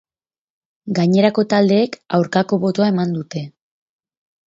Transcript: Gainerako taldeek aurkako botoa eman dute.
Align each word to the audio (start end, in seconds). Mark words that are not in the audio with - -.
Gainerako 0.99 1.45
taldeek 1.53 1.99
aurkako 2.19 2.63
botoa 2.67 2.91
eman 2.97 3.17
dute. 3.19 3.47